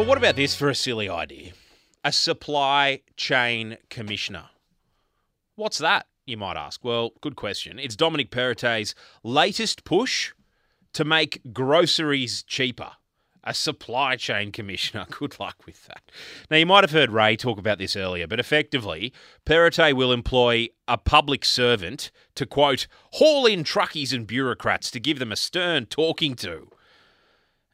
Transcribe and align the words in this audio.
Well, 0.00 0.08
what 0.08 0.16
about 0.16 0.36
this 0.36 0.56
for 0.56 0.70
a 0.70 0.74
silly 0.74 1.10
idea? 1.10 1.52
A 2.04 2.10
supply 2.10 3.02
chain 3.18 3.76
commissioner. 3.90 4.44
What's 5.56 5.76
that, 5.76 6.06
you 6.24 6.38
might 6.38 6.56
ask? 6.56 6.82
Well, 6.82 7.10
good 7.20 7.36
question. 7.36 7.78
It's 7.78 7.96
Dominic 7.96 8.30
Perrottet's 8.30 8.94
latest 9.22 9.84
push 9.84 10.32
to 10.94 11.04
make 11.04 11.42
groceries 11.52 12.42
cheaper. 12.42 12.92
A 13.44 13.52
supply 13.52 14.16
chain 14.16 14.52
commissioner. 14.52 15.04
Good 15.10 15.38
luck 15.38 15.66
with 15.66 15.86
that. 15.88 16.10
Now, 16.50 16.56
you 16.56 16.64
might 16.64 16.82
have 16.82 16.92
heard 16.92 17.10
Ray 17.10 17.36
talk 17.36 17.58
about 17.58 17.76
this 17.76 17.94
earlier, 17.94 18.26
but 18.26 18.40
effectively, 18.40 19.12
Perrottet 19.44 19.92
will 19.92 20.12
employ 20.12 20.68
a 20.88 20.96
public 20.96 21.44
servant 21.44 22.10
to, 22.36 22.46
quote, 22.46 22.86
haul 23.12 23.44
in 23.44 23.64
truckies 23.64 24.14
and 24.14 24.26
bureaucrats 24.26 24.90
to 24.92 25.00
give 25.00 25.18
them 25.18 25.30
a 25.30 25.36
stern 25.36 25.84
talking 25.84 26.36
to. 26.36 26.70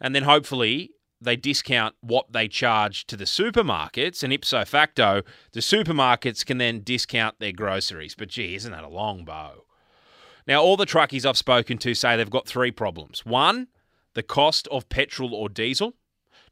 And 0.00 0.12
then 0.12 0.24
hopefully 0.24 0.90
they 1.27 1.36
discount 1.36 1.95
what 2.00 2.32
they 2.32 2.48
charge 2.48 3.06
to 3.09 3.16
the 3.16 3.24
supermarkets, 3.24 4.23
and 4.23 4.32
ipso 4.32 4.64
facto, 4.64 5.23
the 5.52 5.60
supermarkets 5.60 6.46
can 6.46 6.59
then 6.59 6.82
discount 6.82 7.38
their 7.38 7.52
groceries. 7.52 8.14
But 8.14 8.28
gee, 8.28 8.55
isn't 8.55 8.73
that 8.73 8.84
a 8.84 8.88
long 8.88 9.24
bow? 9.24 9.65
Now, 10.46 10.62
all 10.62 10.77
the 10.77 10.87
truckies 10.87 11.27
I've 11.27 11.37
spoken 11.37 11.78
to 11.78 11.95
say 11.95 12.16
they've 12.16 12.30
got 12.30 12.46
three 12.46 12.70
problems. 12.70 13.27
One, 13.27 13.66
the 14.15 14.23
cost 14.23 14.68
of 14.68 14.88
petrol 14.88 15.34
or 15.34 15.48
diesel. 15.48 15.95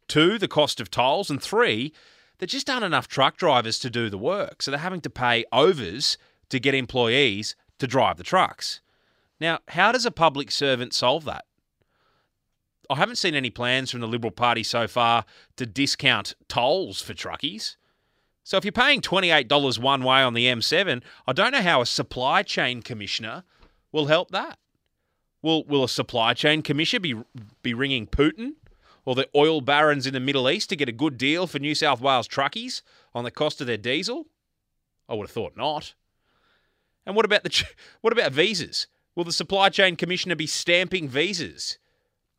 Two, 0.09 0.39
the 0.39 0.49
cost 0.49 0.81
of 0.81 0.91
tolls. 0.91 1.31
And 1.31 1.41
three, 1.41 1.93
there 2.39 2.47
just 2.49 2.69
aren't 2.69 2.85
enough 2.85 3.07
truck 3.07 3.37
drivers 3.37 3.79
to 3.79 3.91
do 3.91 4.11
the 4.11 4.19
work. 4.19 4.61
So 4.61 4.71
they're 4.71 4.81
having 4.81 5.01
to 5.03 5.11
pay 5.11 5.45
overs 5.53 6.19
to 6.49 6.59
get 6.59 6.75
employees 6.75 7.55
to 7.79 7.87
drive 7.87 8.17
the 8.17 8.25
trucks. 8.25 8.81
Now, 9.41 9.61
how 9.69 9.93
does 9.93 10.05
a 10.05 10.11
public 10.11 10.51
servant 10.51 10.93
solve 10.93 11.25
that? 11.27 11.45
I 12.91 12.97
haven't 12.97 13.17
seen 13.17 13.35
any 13.35 13.51
plans 13.51 13.91
from 13.91 14.01
the 14.01 14.09
Liberal 14.09 14.31
Party 14.31 14.63
so 14.63 14.87
far 14.87 15.25
to 15.57 15.67
discount 15.67 16.35
tolls 16.49 17.01
for 17.01 17.15
truckies. 17.15 17.77
So 18.43 18.59
if 18.59 18.65
you're 18.65 18.73
paying 18.73 19.01
$28 19.01 19.79
one 19.79 20.03
way 20.03 20.21
on 20.21 20.35
the 20.35 20.47
M7, 20.47 21.03
I 21.27 21.33
don't 21.33 21.53
know 21.53 21.63
how 21.63 21.81
a 21.81 21.87
supply 21.87 22.43
chain 22.43 22.83
commissioner 22.83 23.45
will 23.91 24.07
help 24.07 24.31
that. 24.33 24.59
Will 25.41 25.65
will 25.65 25.85
a 25.85 25.89
supply 25.89 26.35
chain 26.35 26.63
commissioner 26.63 27.01
be 27.01 27.15
be 27.63 27.75
ringing 27.75 28.07
Putin 28.07 28.55
or 29.05 29.15
the 29.15 29.29
oil 29.35 29.61
barons 29.61 30.07
in 30.07 30.15
the 30.15 30.21
Middle 30.21 30.49
East 30.49 30.71
to 30.71 30.77
get 30.77 30.89
a 30.89 30.93
good 30.93 31.19
deal 31.19 31.47
for 31.47 31.59
New 31.59 31.75
South 31.75 32.01
Wales 32.01 32.27
truckies 32.27 32.83
on 33.15 33.25
the 33.25 33.31
cost 33.31 33.61
of 33.61 33.67
their 33.67 33.77
diesel? 33.77 34.27
I 35.09 35.15
would 35.15 35.25
have 35.25 35.31
thought 35.31 35.57
not. 35.57 35.95
And 37.07 37.15
what 37.15 37.25
about 37.25 37.45
the 37.45 37.65
what 38.01 38.13
about 38.13 38.33
visas? 38.33 38.87
Will 39.15 39.25
the 39.25 39.33
supply 39.33 39.69
chain 39.69 39.97
commissioner 39.97 40.35
be 40.35 40.47
stamping 40.47 41.09
visas 41.09 41.79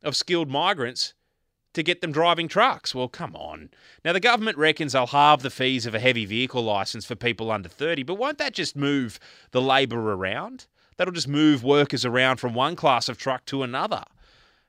of 0.04 0.16
skilled 0.16 0.50
migrants 0.50 1.14
to 1.74 1.84
get 1.84 2.02
them 2.02 2.12
driving 2.12 2.48
trucks? 2.48 2.96
Well, 2.96 3.08
come 3.08 3.36
on. 3.36 3.70
Now 4.04 4.14
the 4.14 4.20
government 4.20 4.58
reckons 4.58 4.94
they'll 4.94 5.08
halve 5.08 5.42
the 5.42 5.50
fees 5.50 5.86
of 5.86 5.94
a 5.96 6.00
heavy 6.00 6.26
vehicle 6.26 6.64
license 6.64 7.06
for 7.06 7.16
people 7.16 7.52
under 7.52 7.70
30, 7.70 8.04
but 8.04 8.16
won't 8.16 8.38
that 8.38 8.54
just 8.54 8.76
move 8.76 9.20
the 9.52 9.62
labour 9.62 10.14
around? 10.14 10.68
That'll 10.98 11.14
just 11.14 11.28
move 11.28 11.64
workers 11.64 12.06
around 12.06 12.38
from 12.38 12.54
one 12.54 12.76
class 12.76 13.10
of 13.10 13.18
truck 13.18 13.46
to 13.48 13.64
another. 13.64 14.04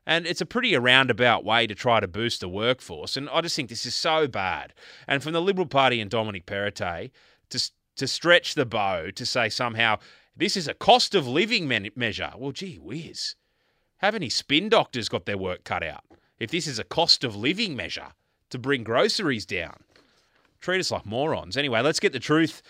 And 0.06 0.26
it's 0.26 0.40
a 0.40 0.46
pretty 0.46 0.76
roundabout 0.76 1.44
way 1.44 1.66
to 1.66 1.74
try 1.74 1.98
to 1.98 2.06
boost 2.06 2.40
the 2.40 2.48
workforce. 2.48 3.16
And 3.16 3.28
I 3.30 3.40
just 3.40 3.56
think 3.56 3.68
this 3.68 3.86
is 3.86 3.94
so 3.94 4.28
bad. 4.28 4.72
And 5.08 5.22
from 5.22 5.32
the 5.32 5.42
Liberal 5.42 5.66
Party 5.66 6.00
and 6.00 6.10
Dominic 6.10 6.46
Perrottet 6.46 7.10
to, 7.50 7.70
to 7.96 8.06
stretch 8.06 8.54
the 8.54 8.66
bow 8.66 9.10
to 9.10 9.26
say 9.26 9.48
somehow 9.48 9.98
this 10.36 10.56
is 10.56 10.68
a 10.68 10.74
cost 10.74 11.14
of 11.14 11.26
living 11.26 11.66
me- 11.66 11.90
measure. 11.96 12.32
Well, 12.36 12.52
gee 12.52 12.78
whiz. 12.78 13.34
Have 13.98 14.14
any 14.14 14.28
spin 14.28 14.68
doctors 14.68 15.08
got 15.08 15.24
their 15.24 15.38
work 15.38 15.64
cut 15.64 15.82
out? 15.82 16.04
If 16.38 16.50
this 16.50 16.66
is 16.66 16.78
a 16.78 16.84
cost 16.84 17.24
of 17.24 17.34
living 17.34 17.74
measure 17.74 18.08
to 18.50 18.58
bring 18.58 18.84
groceries 18.84 19.46
down, 19.46 19.78
treat 20.60 20.80
us 20.80 20.90
like 20.90 21.06
morons. 21.06 21.56
Anyway, 21.56 21.80
let's 21.80 22.00
get 22.00 22.12
the 22.12 22.18
truth 22.18 22.62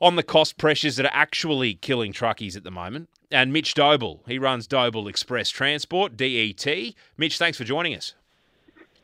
on 0.00 0.16
the 0.16 0.22
cost 0.22 0.58
pressures 0.58 0.96
that 0.96 1.06
are 1.06 1.14
actually 1.14 1.74
killing 1.74 2.12
truckies 2.12 2.56
at 2.56 2.64
the 2.64 2.70
moment. 2.70 3.08
And 3.30 3.52
Mitch 3.52 3.72
Doble, 3.72 4.22
he 4.26 4.38
runs 4.38 4.66
Doble 4.66 5.08
Express 5.08 5.48
Transport, 5.48 6.16
DET. 6.16 6.66
Mitch, 7.16 7.38
thanks 7.38 7.56
for 7.56 7.64
joining 7.64 7.94
us. 7.94 8.14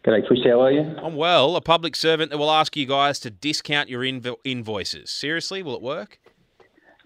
G'day, 0.04 0.26
Chris. 0.26 0.40
How 0.44 0.60
are 0.60 0.70
you? 0.70 0.82
I'm 1.02 1.16
well. 1.16 1.56
A 1.56 1.60
public 1.60 1.96
servant 1.96 2.30
that 2.30 2.38
will 2.38 2.50
ask 2.50 2.76
you 2.76 2.86
guys 2.86 3.18
to 3.20 3.30
discount 3.30 3.88
your 3.88 4.02
invo- 4.02 4.36
invoices. 4.44 5.10
Seriously, 5.10 5.62
will 5.62 5.74
it 5.74 5.82
work? 5.82 6.20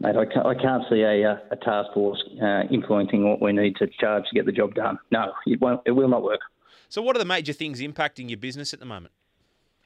Mate, 0.00 0.16
I 0.16 0.25
can't, 0.25 0.47
I 0.47 0.55
can't 0.55 0.83
see 0.88 1.03
a, 1.03 1.33
uh, 1.33 1.37
a 1.50 1.56
task 1.56 1.93
force 1.93 2.22
uh, 2.43 2.62
influencing 2.71 3.28
what 3.28 3.43
we 3.43 3.53
need 3.53 3.77
to 3.77 3.87
charge 3.87 4.25
to 4.31 4.34
get 4.34 4.47
the 4.47 4.53
job 4.53 4.75
done. 4.75 4.99
No, 5.11 5.33
it 5.47 5.61
won't. 5.61 5.83
It 5.84 5.93
will 5.93 6.09
not 6.09 6.22
work. 6.22 6.41
So, 6.88 7.03
what 7.03 7.16
are 7.16 7.19
the 7.19 7.27
major 7.27 7.53
things 7.53 7.81
impacting 7.81 8.31
your 8.31 8.38
business 8.38 8.72
at 8.72 8.81
the 8.81 8.87
moment? 8.87 9.12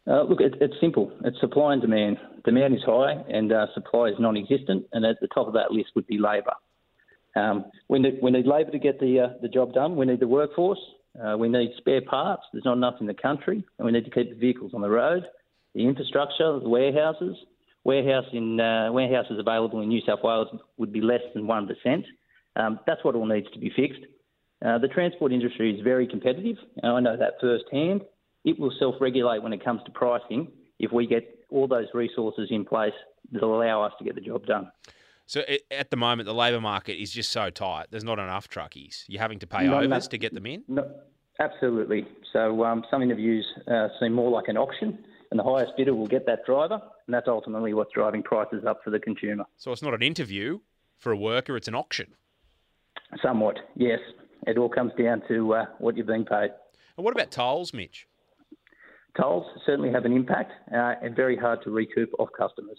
Uh, 0.06 0.22
look, 0.22 0.40
it, 0.40 0.54
it's 0.60 0.74
simple. 0.80 1.10
It's 1.24 1.38
supply 1.40 1.72
and 1.72 1.82
demand. 1.82 2.18
Demand 2.44 2.74
is 2.74 2.82
high, 2.84 3.24
and 3.28 3.52
uh, 3.52 3.66
supply 3.74 4.06
is 4.06 4.14
non-existent. 4.20 4.86
And 4.92 5.04
at 5.04 5.16
the 5.20 5.28
top 5.28 5.48
of 5.48 5.54
that 5.54 5.72
list 5.72 5.90
would 5.96 6.06
be 6.06 6.18
labour. 6.18 6.54
Um, 7.34 7.64
we 7.88 7.98
need 7.98 8.18
we 8.22 8.30
need 8.30 8.46
labour 8.46 8.70
to 8.70 8.78
get 8.78 9.00
the 9.00 9.20
uh, 9.20 9.28
the 9.42 9.48
job 9.48 9.72
done. 9.74 9.96
We 9.96 10.06
need 10.06 10.20
the 10.20 10.28
workforce. 10.28 10.78
Uh, 11.20 11.36
we 11.36 11.48
need 11.48 11.70
spare 11.78 12.02
parts. 12.02 12.42
There's 12.52 12.64
not 12.64 12.76
enough 12.76 12.96
in 13.00 13.06
the 13.06 13.14
country, 13.14 13.64
and 13.78 13.86
we 13.86 13.90
need 13.90 14.04
to 14.04 14.10
keep 14.10 14.30
the 14.30 14.38
vehicles 14.38 14.72
on 14.74 14.80
the 14.80 14.90
road. 14.90 15.24
The 15.74 15.86
infrastructure, 15.86 16.60
the 16.60 16.68
warehouses, 16.68 17.36
warehouse 17.84 18.26
in 18.32 18.60
uh, 18.60 18.90
warehouses 18.92 19.38
available 19.38 19.80
in 19.80 19.88
New 19.88 20.00
South 20.06 20.20
Wales 20.22 20.48
would 20.78 20.92
be 20.92 21.00
less 21.00 21.22
than 21.34 21.46
one 21.46 21.66
percent. 21.66 22.04
Um, 22.56 22.80
that's 22.86 23.04
what 23.04 23.14
all 23.14 23.26
needs 23.26 23.50
to 23.52 23.58
be 23.58 23.70
fixed. 23.74 24.00
Uh, 24.64 24.78
the 24.78 24.88
transport 24.88 25.32
industry 25.32 25.74
is 25.74 25.80
very 25.82 26.06
competitive, 26.06 26.56
and 26.82 26.92
I 26.92 27.00
know 27.00 27.16
that 27.16 27.34
firsthand. 27.40 28.02
It 28.44 28.58
will 28.60 28.72
self-regulate 28.78 29.42
when 29.42 29.52
it 29.52 29.64
comes 29.64 29.80
to 29.86 29.90
pricing 29.90 30.48
if 30.78 30.92
we 30.92 31.06
get 31.06 31.46
all 31.50 31.66
those 31.66 31.86
resources 31.94 32.48
in 32.50 32.64
place 32.64 32.92
that 33.32 33.42
allow 33.42 33.82
us 33.82 33.92
to 33.98 34.04
get 34.04 34.14
the 34.14 34.20
job 34.20 34.44
done. 34.44 34.70
So 35.26 35.42
at 35.70 35.90
the 35.90 35.96
moment, 35.96 36.26
the 36.26 36.34
labour 36.34 36.60
market 36.60 37.00
is 37.00 37.10
just 37.10 37.32
so 37.32 37.48
tight. 37.48 37.86
There's 37.90 38.04
not 38.04 38.18
enough 38.18 38.50
truckies. 38.50 39.04
You're 39.08 39.22
having 39.22 39.38
to 39.38 39.46
pay 39.46 39.64
Not 39.66 39.76
overs 39.76 39.86
enough. 39.86 40.08
to 40.10 40.18
get 40.18 40.34
them 40.34 40.44
in. 40.44 40.62
No, 40.68 40.90
absolutely. 41.40 42.06
So 42.34 42.64
um, 42.64 42.84
some 42.90 43.02
interviews 43.02 43.46
uh, 43.66 43.88
seem 43.98 44.12
more 44.12 44.30
like 44.30 44.48
an 44.48 44.58
auction, 44.58 44.98
and 45.30 45.40
the 45.40 45.44
highest 45.44 45.72
bidder 45.78 45.94
will 45.94 46.06
get 46.06 46.26
that 46.26 46.44
driver, 46.44 46.82
and 47.06 47.14
that's 47.14 47.28
ultimately 47.28 47.74
what's 47.74 47.92
driving 47.92 48.22
prices 48.22 48.64
up 48.66 48.80
for 48.82 48.90
the 48.90 48.98
consumer. 48.98 49.44
So 49.56 49.72
it's 49.72 49.82
not 49.82 49.94
an 49.94 50.02
interview 50.02 50.60
for 50.98 51.12
a 51.12 51.16
worker; 51.16 51.56
it's 51.56 51.68
an 51.68 51.74
auction. 51.74 52.14
Somewhat, 53.22 53.58
yes. 53.76 54.00
It 54.46 54.58
all 54.58 54.68
comes 54.68 54.92
down 54.98 55.22
to 55.28 55.54
uh, 55.54 55.64
what 55.78 55.96
you're 55.96 56.06
being 56.06 56.24
paid. 56.24 56.50
And 56.96 57.04
what 57.04 57.12
about 57.12 57.30
tolls, 57.30 57.72
Mitch? 57.72 58.06
Tolls 59.16 59.46
certainly 59.64 59.90
have 59.90 60.04
an 60.04 60.12
impact 60.12 60.52
uh, 60.72 60.94
and 61.02 61.14
very 61.14 61.36
hard 61.36 61.62
to 61.62 61.70
recoup 61.70 62.10
off 62.18 62.28
customers. 62.36 62.78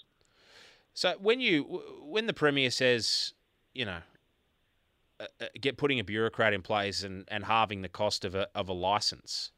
So 0.94 1.16
when 1.20 1.42
you 1.42 1.82
when 2.04 2.28
the 2.28 2.34
premier 2.34 2.72
says, 2.72 3.34
you 3.74 3.86
know, 3.86 4.00
uh, 5.20 5.26
uh, 5.42 5.46
get 5.60 5.78
putting 5.78 6.00
a 6.00 6.04
bureaucrat 6.04 6.54
in 6.54 6.62
place 6.62 7.04
and, 7.04 7.26
and 7.30 7.46
halving 7.46 7.82
the 7.82 7.90
cost 7.90 8.26
of 8.26 8.36
a 8.36 8.48
of 8.54 8.70
a 8.70 8.74
license, 8.74 9.52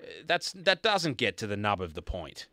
uh, 0.00 0.06
that's 0.26 0.52
that 0.52 0.82
doesn't 0.82 1.16
get 1.16 1.36
to 1.38 1.46
the 1.46 1.56
nub 1.56 1.80
of 1.80 1.94
the 1.94 2.02
point. 2.02 2.46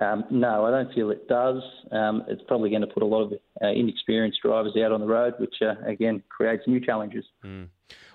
Um, 0.00 0.24
no, 0.30 0.64
I 0.64 0.70
don't 0.70 0.92
feel 0.94 1.10
it 1.10 1.28
does. 1.28 1.62
Um, 1.92 2.24
it's 2.26 2.42
probably 2.48 2.70
going 2.70 2.80
to 2.80 2.86
put 2.86 3.02
a 3.02 3.06
lot 3.06 3.22
of 3.22 3.32
uh, 3.62 3.68
inexperienced 3.68 4.40
drivers 4.42 4.72
out 4.82 4.92
on 4.92 5.00
the 5.00 5.06
road, 5.06 5.34
which 5.38 5.56
uh, 5.60 5.74
again 5.86 6.22
creates 6.28 6.62
new 6.66 6.80
challenges. 6.80 7.24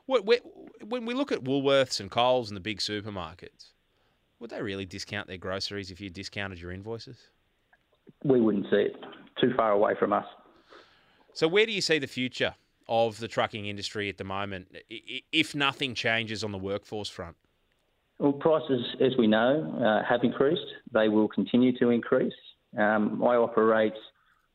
What, 0.07 0.25
what, 0.25 0.41
when 0.83 1.05
we 1.05 1.13
look 1.13 1.31
at 1.31 1.43
Woolworths 1.43 1.99
and 1.99 2.09
Coles 2.09 2.49
and 2.49 2.57
the 2.57 2.61
big 2.61 2.79
supermarkets, 2.79 3.71
would 4.39 4.49
they 4.49 4.61
really 4.61 4.85
discount 4.85 5.27
their 5.27 5.37
groceries 5.37 5.91
if 5.91 6.01
you 6.01 6.09
discounted 6.09 6.59
your 6.59 6.71
invoices? 6.71 7.17
We 8.23 8.41
wouldn't 8.41 8.65
see 8.69 8.77
it 8.77 8.95
too 9.39 9.53
far 9.55 9.71
away 9.71 9.93
from 9.97 10.13
us. 10.13 10.25
So 11.33 11.47
where 11.47 11.65
do 11.65 11.71
you 11.71 11.81
see 11.81 11.99
the 11.99 12.07
future 12.07 12.55
of 12.87 13.19
the 13.19 13.27
trucking 13.27 13.65
industry 13.65 14.09
at 14.09 14.17
the 14.17 14.23
moment, 14.23 14.75
if 14.89 15.55
nothing 15.55 15.95
changes 15.95 16.43
on 16.43 16.51
the 16.51 16.57
workforce 16.57 17.09
front? 17.09 17.35
Well, 18.19 18.33
prices, 18.33 18.81
as 19.01 19.11
we 19.17 19.27
know, 19.27 19.75
uh, 19.83 20.07
have 20.07 20.23
increased. 20.23 20.65
They 20.93 21.09
will 21.09 21.27
continue 21.27 21.77
to 21.79 21.89
increase. 21.89 22.33
Um, 22.77 23.21
I 23.23 23.35
operate 23.35 23.93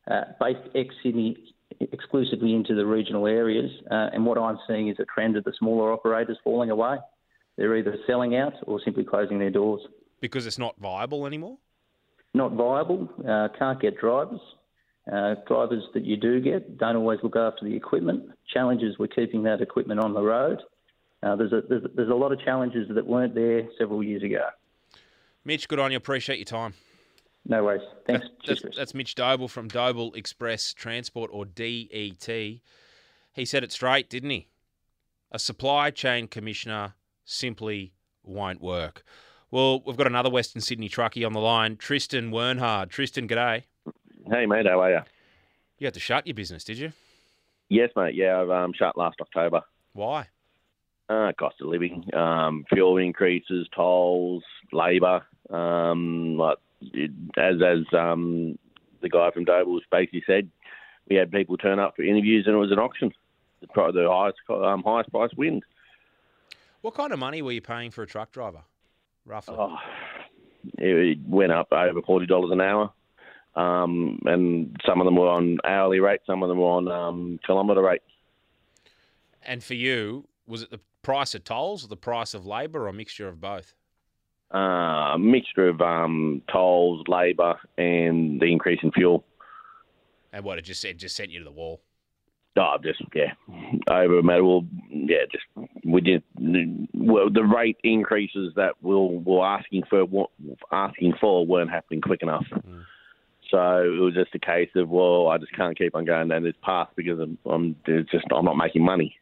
uh, 0.09 0.21
based 0.39 0.67
ex 0.75 0.93
Sydney 1.03 1.37
exclusively 1.79 2.53
into 2.53 2.75
the 2.75 2.85
regional 2.85 3.27
areas, 3.27 3.71
uh, 3.89 4.09
and 4.13 4.25
what 4.25 4.37
I'm 4.37 4.59
seeing 4.67 4.89
is 4.89 4.97
a 4.99 5.05
trend 5.05 5.37
of 5.37 5.43
the 5.43 5.53
smaller 5.57 5.91
operators 5.91 6.37
falling 6.43 6.69
away. 6.69 6.97
They're 7.57 7.75
either 7.77 7.95
selling 8.07 8.35
out 8.35 8.53
or 8.67 8.79
simply 8.83 9.03
closing 9.03 9.39
their 9.39 9.49
doors. 9.49 9.81
Because 10.19 10.45
it's 10.45 10.57
not 10.57 10.75
viable 10.79 11.25
anymore? 11.25 11.57
Not 12.33 12.53
viable, 12.53 13.09
uh, 13.27 13.49
can't 13.57 13.79
get 13.79 13.99
drivers. 13.99 14.39
Uh, 15.11 15.35
drivers 15.47 15.83
that 15.93 16.05
you 16.05 16.15
do 16.15 16.39
get 16.39 16.77
don't 16.77 16.95
always 16.95 17.19
look 17.23 17.35
after 17.35 17.65
the 17.65 17.75
equipment. 17.75 18.23
Challenges 18.53 18.97
with 18.99 19.11
keeping 19.15 19.43
that 19.43 19.61
equipment 19.61 19.99
on 19.99 20.13
the 20.13 20.21
road. 20.21 20.59
Uh, 21.23 21.35
there's, 21.35 21.53
a, 21.53 21.61
there's, 21.69 21.83
there's 21.95 22.09
a 22.09 22.15
lot 22.15 22.31
of 22.31 22.39
challenges 22.41 22.87
that 22.89 23.05
weren't 23.05 23.35
there 23.35 23.67
several 23.77 24.03
years 24.03 24.23
ago. 24.23 24.47
Mitch, 25.45 25.67
good 25.67 25.79
on 25.79 25.91
you. 25.91 25.97
Appreciate 25.97 26.37
your 26.37 26.45
time. 26.45 26.73
No 27.45 27.63
worries. 27.63 27.81
Thanks. 28.05 28.27
That's, 28.27 28.45
Cheers, 28.45 28.59
Chris. 28.61 28.75
that's 28.77 28.93
Mitch 28.93 29.15
Doble 29.15 29.47
from 29.47 29.67
Doble 29.67 30.13
Express 30.13 30.73
Transport 30.73 31.31
or 31.33 31.45
DET. 31.45 32.27
He 32.27 33.45
said 33.45 33.63
it 33.63 33.71
straight, 33.71 34.09
didn't 34.09 34.29
he? 34.29 34.47
A 35.31 35.39
supply 35.39 35.91
chain 35.91 36.27
commissioner 36.27 36.93
simply 37.25 37.93
won't 38.23 38.61
work. 38.61 39.03
Well, 39.49 39.81
we've 39.85 39.97
got 39.97 40.07
another 40.07 40.29
Western 40.29 40.61
Sydney 40.61 40.89
truckie 40.89 41.25
on 41.25 41.33
the 41.33 41.39
line, 41.39 41.77
Tristan 41.77 42.31
Wernhard. 42.31 42.89
Tristan, 42.89 43.27
g'day. 43.27 43.63
Hey, 44.29 44.45
mate, 44.45 44.65
how 44.67 44.81
are 44.81 44.91
you? 44.91 44.99
You 45.79 45.87
had 45.87 45.93
to 45.95 45.99
shut 45.99 46.27
your 46.27 46.35
business, 46.35 46.63
did 46.63 46.77
you? 46.77 46.93
Yes, 47.69 47.89
mate. 47.95 48.15
Yeah, 48.15 48.39
I've 48.39 48.49
um, 48.49 48.73
shut 48.73 48.97
last 48.97 49.17
October. 49.19 49.61
Why? 49.93 50.27
Uh, 51.11 51.33
cost 51.33 51.59
of 51.59 51.67
living, 51.67 52.05
um, 52.13 52.63
fuel 52.69 52.95
increases, 52.95 53.67
tolls, 53.75 54.43
labour. 54.71 55.21
Um, 55.49 56.37
like 56.37 56.57
it, 56.93 57.11
as 57.37 57.55
as 57.61 57.79
um, 57.93 58.57
the 59.01 59.09
guy 59.09 59.29
from 59.31 59.43
Dobles 59.43 59.81
basically 59.91 60.23
said, 60.25 60.49
we 61.09 61.17
had 61.17 61.29
people 61.29 61.57
turn 61.57 61.79
up 61.79 61.97
for 61.97 62.03
interviews 62.03 62.45
and 62.47 62.55
it 62.55 62.59
was 62.59 62.71
an 62.71 62.79
auction. 62.79 63.11
The, 63.59 63.67
the 63.91 64.07
highest 64.09 64.37
um, 64.49 64.83
highest 64.83 65.11
price 65.11 65.31
wins. 65.35 65.63
What 66.79 66.93
kind 66.93 67.11
of 67.11 67.19
money 67.19 67.41
were 67.41 67.51
you 67.51 67.61
paying 67.61 67.91
for 67.91 68.03
a 68.03 68.07
truck 68.07 68.31
driver, 68.31 68.61
roughly? 69.25 69.57
Oh, 69.59 69.75
it 70.77 71.19
went 71.27 71.51
up 71.51 71.73
over 71.73 72.01
forty 72.03 72.25
dollars 72.25 72.51
an 72.53 72.61
hour, 72.61 72.89
um, 73.57 74.17
and 74.25 74.79
some 74.85 75.01
of 75.01 75.05
them 75.05 75.17
were 75.17 75.27
on 75.27 75.57
hourly 75.65 75.99
rate, 75.99 76.21
some 76.25 76.41
of 76.41 76.47
them 76.47 76.59
were 76.59 76.69
on 76.69 76.87
um, 76.87 77.39
kilometre 77.45 77.81
rate. 77.81 78.01
And 79.43 79.61
for 79.61 79.73
you, 79.73 80.29
was 80.47 80.61
it 80.61 80.71
the 80.71 80.79
price 81.01 81.33
of 81.35 81.43
tolls 81.43 81.83
or 81.83 81.87
the 81.87 81.97
price 81.97 82.33
of 82.33 82.45
labour 82.45 82.83
or 82.83 82.87
a 82.87 82.93
mixture 82.93 83.27
of 83.27 83.41
both? 83.41 83.73
Uh, 84.53 85.13
a 85.13 85.17
mixture 85.19 85.69
of 85.69 85.81
um, 85.81 86.41
tolls, 86.51 87.03
labour, 87.07 87.55
and 87.77 88.39
the 88.41 88.45
increase 88.45 88.79
in 88.83 88.91
fuel. 88.91 89.23
And 90.33 90.43
what 90.43 90.57
it 90.57 90.63
just 90.63 90.83
it 90.85 90.97
just 90.97 91.15
sent 91.15 91.29
you 91.29 91.39
to 91.39 91.45
the 91.45 91.51
wall. 91.51 91.81
Oh, 92.57 92.75
just 92.83 93.01
yeah, 93.15 93.33
over 93.89 94.19
a 94.19 94.23
matter. 94.23 94.43
Well, 94.43 94.65
yeah, 94.89 95.23
just 95.31 95.45
we 95.85 96.01
did. 96.01 96.21
Well, 96.93 97.29
the 97.29 97.45
rate 97.45 97.77
increases 97.83 98.53
that 98.57 98.73
we'll 98.81 99.07
we're 99.07 99.45
asking 99.45 99.83
for 99.89 100.05
asking 100.71 101.13
for 101.21 101.45
weren't 101.45 101.69
happening 101.69 102.01
quick 102.01 102.21
enough. 102.21 102.45
Mm. 102.51 102.83
So 103.51 103.83
it 103.83 103.99
was 103.99 104.13
just 104.13 104.35
a 104.35 104.39
case 104.39 104.69
of 104.75 104.89
well, 104.89 105.29
I 105.29 105.37
just 105.37 105.55
can't 105.55 105.77
keep 105.77 105.95
on 105.95 106.03
going 106.03 106.27
down 106.27 106.43
this 106.43 106.55
path 106.61 106.89
because 106.95 107.19
I'm, 107.19 107.37
I'm 107.45 107.75
just 107.85 108.25
I'm 108.35 108.45
not 108.45 108.57
making 108.57 108.83
money. 108.83 109.17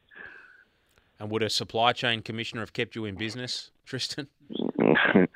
And 1.20 1.30
would 1.32 1.44
a 1.44 1.50
supply 1.50 1.92
chain 1.92 2.22
commissioner 2.22 2.62
have 2.62 2.74
kept 2.74 2.96
you 2.96 3.06
in 3.06 3.16
business, 3.16 3.72
Tristan? 3.86 4.28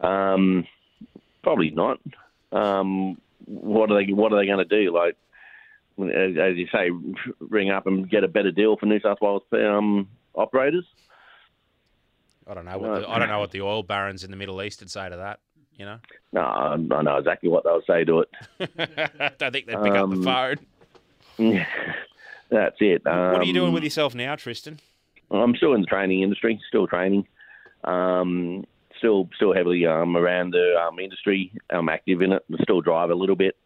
um, 0.00 0.66
probably 1.42 1.70
not. 1.70 1.98
Um, 2.52 3.20
what 3.46 3.90
are 3.90 4.04
they 4.04 4.12
What 4.12 4.32
are 4.32 4.38
they 4.38 4.46
going 4.46 4.66
to 4.66 4.84
do? 4.84 4.92
Like, 4.92 5.16
as, 5.98 6.56
you 6.56 6.66
say, 6.72 6.90
ring 7.40 7.70
up 7.70 7.86
and 7.86 8.08
get 8.08 8.24
a 8.24 8.28
better 8.28 8.50
deal 8.50 8.76
for 8.76 8.86
New 8.86 9.00
South 9.00 9.18
Wales 9.20 9.42
um, 9.52 10.08
operators? 10.34 10.84
I 12.48 12.54
don't 12.54 12.64
know. 12.64 12.78
What 12.78 13.00
the, 13.00 13.08
I 13.08 13.18
don't 13.18 13.28
know 13.28 13.38
what 13.38 13.50
the 13.50 13.60
oil 13.60 13.82
barons 13.82 14.24
in 14.24 14.30
the 14.30 14.36
Middle 14.36 14.62
East 14.62 14.80
would 14.80 14.90
say 14.90 15.08
to 15.08 15.16
that. 15.16 15.40
You 15.76 15.86
know? 15.86 15.98
No, 16.32 16.40
I 16.42 16.76
know 16.76 17.16
exactly 17.16 17.48
what 17.48 17.64
they'll 17.64 17.82
say 17.86 18.04
to 18.04 18.20
it. 18.20 18.28
I 18.60 19.30
don't 19.38 19.52
think 19.52 19.66
they'd 19.66 19.82
pick 19.82 19.92
um, 19.92 20.10
up 20.12 20.18
the 20.18 20.22
phone. 20.22 21.66
That's 22.50 22.76
it. 22.80 23.06
Um, 23.06 23.32
what 23.32 23.40
are 23.40 23.44
you 23.44 23.54
doing 23.54 23.72
with 23.72 23.84
yourself 23.84 24.14
now, 24.14 24.36
Tristan? 24.36 24.80
I'm 25.30 25.54
still 25.56 25.74
in 25.74 25.80
the 25.80 25.86
training 25.86 26.22
industry, 26.22 26.60
still 26.68 26.86
training. 26.86 27.26
Um, 27.84 28.64
still, 28.98 29.28
still 29.36 29.54
heavily 29.54 29.86
um, 29.86 30.16
around 30.16 30.52
the 30.52 30.74
um, 30.80 30.98
industry. 30.98 31.52
I'm 31.70 31.88
active 31.88 32.22
in 32.22 32.32
it. 32.32 32.44
I 32.52 32.62
still 32.62 32.80
drive 32.80 33.10
a 33.10 33.14
little 33.14 33.36
bit. 33.36 33.56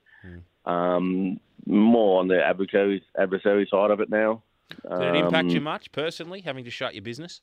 Mm. 0.67 1.39
more 1.67 2.21
on 2.21 2.29
the 2.29 2.43
adversary, 2.43 3.03
adversary 3.19 3.69
side 3.71 3.91
of 3.91 4.01
it 4.01 4.09
now. 4.09 4.43
Did 4.71 5.15
it 5.15 5.17
impact 5.17 5.51
you 5.51 5.61
much 5.61 5.93
personally, 5.93 6.41
having 6.41 6.65
to 6.65 6.71
shut 6.71 6.95
your 6.95 7.03
business? 7.03 7.43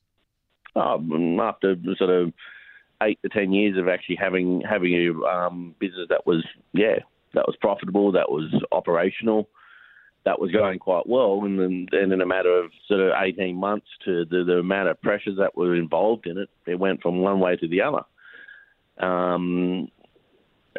Um, 0.74 1.38
after 1.40 1.76
sort 1.96 2.10
of 2.10 2.32
eight 3.02 3.20
to 3.22 3.28
ten 3.28 3.52
years 3.52 3.76
of 3.76 3.88
actually 3.88 4.16
having 4.16 4.62
having 4.62 4.94
a 4.94 5.26
um, 5.26 5.74
business 5.78 6.06
that 6.08 6.26
was 6.26 6.44
yeah 6.72 6.96
that 7.34 7.46
was 7.46 7.56
profitable, 7.60 8.12
that 8.12 8.30
was 8.30 8.52
operational, 8.72 9.48
that 10.24 10.40
was 10.40 10.52
going 10.52 10.78
quite 10.78 11.08
well, 11.08 11.40
and 11.44 11.88
then, 11.90 12.12
in 12.12 12.20
a 12.20 12.26
matter 12.26 12.56
of 12.56 12.70
sort 12.86 13.00
of 13.00 13.12
18 13.20 13.56
months 13.56 13.86
to 14.04 14.24
the, 14.24 14.44
the 14.44 14.58
amount 14.58 14.88
of 14.88 15.00
pressures 15.02 15.36
that 15.38 15.56
were 15.56 15.74
involved 15.74 16.26
in 16.26 16.38
it, 16.38 16.48
it 16.66 16.78
went 16.78 17.02
from 17.02 17.18
one 17.18 17.40
way 17.40 17.56
to 17.56 17.68
the 17.68 17.82
other. 17.82 18.02
Um, 19.04 19.88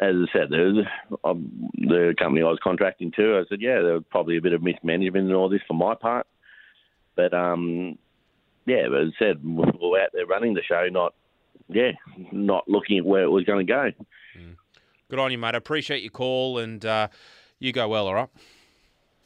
as 0.00 0.14
I 0.14 0.32
said, 0.32 0.48
the, 0.50 0.82
um, 1.24 1.70
the 1.74 2.14
company 2.18 2.42
I 2.42 2.48
was 2.48 2.58
contracting 2.62 3.12
to, 3.16 3.38
I 3.38 3.48
said, 3.48 3.60
yeah, 3.60 3.80
there 3.80 3.94
was 3.94 4.04
probably 4.10 4.38
a 4.38 4.42
bit 4.42 4.54
of 4.54 4.62
mismanagement 4.62 5.26
and 5.26 5.34
all 5.34 5.48
this 5.48 5.60
for 5.68 5.74
my 5.74 5.94
part. 5.94 6.26
But, 7.14 7.32
um, 7.34 7.98
yeah, 8.66 8.88
but 8.90 9.02
as 9.02 9.08
I 9.20 9.24
said, 9.24 9.44
we 9.44 9.50
were 9.54 10.00
out 10.00 10.10
there 10.12 10.26
running 10.26 10.54
the 10.54 10.62
show, 10.62 10.88
not, 10.90 11.14
yeah, 11.68 11.92
not 12.32 12.68
looking 12.68 12.98
at 12.98 13.04
where 13.04 13.22
it 13.22 13.30
was 13.30 13.44
going 13.44 13.66
to 13.66 13.72
go. 13.72 13.90
Mm. 14.38 14.56
Good 15.10 15.18
on 15.18 15.30
you, 15.30 15.38
mate. 15.38 15.54
I 15.54 15.58
appreciate 15.58 16.02
your 16.02 16.10
call, 16.10 16.58
and 16.58 16.84
uh, 16.84 17.08
you 17.60 17.72
go 17.72 17.88
well, 17.88 18.08
all 18.08 18.14
right? 18.14 18.30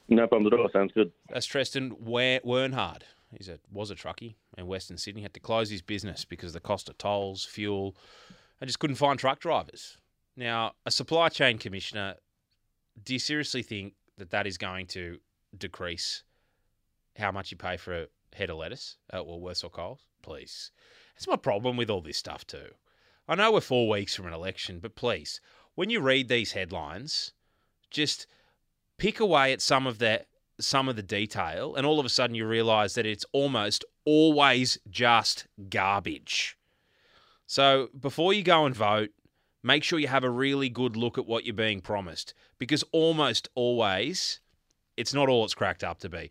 No 0.09 0.27
problem 0.27 0.53
at 0.53 0.59
all. 0.59 0.69
Sounds 0.71 0.93
good. 0.93 1.13
That's 1.29 1.47
Tristan 1.47 1.95
Wernhard. 2.01 3.05
He's 3.37 3.49
a 3.49 3.59
was 3.71 3.91
a 3.91 3.95
truckie 3.95 4.37
in 4.57 4.67
Western 4.67 4.97
Sydney. 4.97 5.23
Had 5.23 5.35
to 5.35 5.41
close 5.41 5.69
his 5.69 5.83
business 5.83 6.25
because 6.25 6.53
the 6.55 6.61
cost 6.61 6.89
of 6.89 6.97
tolls, 6.97 7.45
fuel, 7.45 7.95
and 8.61 8.69
just 8.69 8.79
couldn't 8.79 8.97
find 8.97 9.19
truck 9.19 9.41
drivers. 9.41 9.99
Now, 10.37 10.73
a 10.87 10.91
supply 10.91 11.29
chain 11.29 11.59
commissioner, 11.59 12.15
do 13.03 13.13
you 13.13 13.19
seriously 13.19 13.63
think 13.63 13.95
that 14.17 14.31
that 14.31 14.47
is 14.47 14.57
going 14.57 14.87
to 14.89 15.19
decrease 15.57 16.23
how 17.19 17.33
much 17.33 17.51
you 17.51 17.57
pay 17.57 17.77
for 17.77 18.03
a 18.03 18.07
head 18.33 18.49
of 18.49 18.57
lettuce 18.57 18.97
at 19.11 19.23
Woolworths 19.23 19.65
or 19.65 19.71
Coles? 19.71 20.07
Please. 20.23 20.71
That's 21.15 21.29
my 21.29 21.37
problem 21.37 21.77
with 21.77 21.91
all 21.91 22.01
this 22.01 22.17
stuff 22.17 22.47
too. 22.47 22.69
I 23.29 23.35
know 23.35 23.53
we're 23.53 23.61
four 23.61 23.89
weeks 23.89 24.15
from 24.15 24.27
an 24.27 24.33
election, 24.33 24.79
but 24.81 24.95
please, 24.95 25.41
when 25.75 25.91
you 25.91 26.01
read 26.01 26.29
these 26.29 26.53
headlines, 26.53 27.33
just 27.91 28.27
pick 28.99 29.21
away 29.21 29.53
at 29.53 29.63
some 29.63 29.87
of 29.87 29.99
the 29.99 30.25
some 30.61 30.89
of 30.89 30.97
the 30.97 31.03
detail, 31.03 31.77
and 31.77 31.87
all 31.87 32.01
of 32.01 32.07
a 32.07 32.09
sudden 32.09 32.35
you 32.35 32.47
realise 32.47 32.95
that 32.95 33.07
it's 33.07 33.25
almost 33.33 33.85
always 34.05 34.77
just 34.91 35.47
garbage. 35.71 36.59
So 37.47 37.89
before 37.99 38.33
you 38.33 38.43
go 38.43 38.67
and 38.67 38.75
vote, 38.75 39.11
make 39.63 39.85
sure 39.85 40.01
you 40.01 40.09
have 40.09 40.25
a 40.25 40.31
really 40.31 40.69
good 40.69 40.97
look 40.97 41.17
at 41.17 41.27
what 41.27 41.45
you're 41.45 41.55
being 41.55 41.81
promised, 41.81 42.35
because 42.59 42.83
almost 42.93 43.49
always 43.55 44.41
it's 44.97 45.15
not 45.15 45.29
all 45.29 45.45
it's 45.45 45.55
cracked 45.55 45.85
up 45.85 46.01
to 46.01 46.09
be. 46.09 46.27